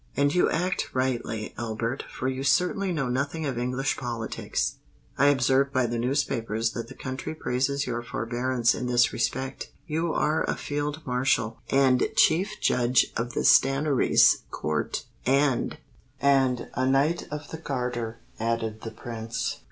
[0.17, 4.77] "And you act rightly, Albert, for you certainly know nothing of English politics.
[5.15, 9.69] I observe by the newspapers that the country praises your forbearance in this respect.
[9.85, 15.77] You are a Field Marshal, and Chief Judge of the Stannaries Court—and——"
[16.19, 19.59] "And a Knight of the Garter," added the Prince.